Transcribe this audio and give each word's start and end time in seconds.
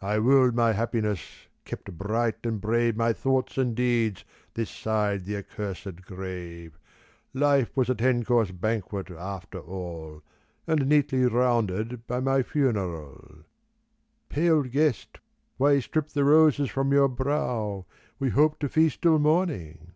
I 0.00 0.18
willed 0.18 0.54
my 0.54 0.72
happiness, 0.72 1.20
kept 1.66 1.92
bright 1.92 2.46
and 2.46 2.58
brave 2.58 2.96
My 2.96 3.12
thoughts 3.12 3.58
and 3.58 3.74
deeds 3.74 4.24
this 4.54 4.70
side 4.70 5.26
the 5.26 5.36
accursed 5.36 6.06
grave 6.06 6.78
Life 7.34 7.76
was 7.76 7.90
a 7.90 7.94
ten 7.94 8.24
course 8.24 8.50
banquet 8.50 9.10
after 9.10 9.60
all. 9.60 10.22
And 10.66 10.86
neatly 10.86 11.26
rounded 11.26 12.06
by 12.06 12.18
my 12.18 12.42
funeral." 12.42 13.44
Pale 14.30 14.62
guest, 14.62 15.18
why 15.58 15.80
strip 15.80 16.08
the 16.08 16.24
roses 16.24 16.70
from 16.70 16.90
your 16.90 17.08
brow? 17.08 17.84
We 18.18 18.30
hope 18.30 18.58
to 18.60 18.70
feast 18.70 19.02
till 19.02 19.18
morning." 19.18 19.92